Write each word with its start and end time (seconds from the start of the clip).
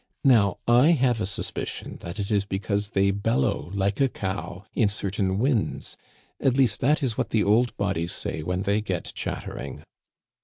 Now, 0.25 0.57
I 0.67 0.93
have 0.93 1.21
a 1.21 1.27
suspicion 1.27 1.97
that 1.99 2.17
it 2.19 2.31
is 2.31 2.43
be 2.43 2.57
cause 2.57 2.89
they 2.89 3.11
bellow 3.11 3.69
like 3.71 4.01
a 4.01 4.09
cow 4.09 4.65
in 4.73 4.89
certain 4.89 5.37
winds. 5.37 5.95
At 6.39 6.55
least 6.55 6.79
that 6.79 7.03
is 7.03 7.19
what 7.19 7.29
the 7.29 7.43
old 7.43 7.77
bodies 7.77 8.11
say 8.11 8.41
when 8.41 8.63
they 8.63 8.81
get 8.81 9.13
chatter 9.13 9.53
mg. 9.53 9.83